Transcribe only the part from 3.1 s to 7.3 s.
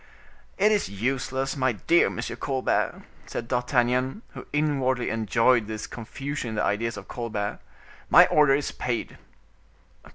said D'Artagnan, who inwardly enjoyed this confusion in the ideas of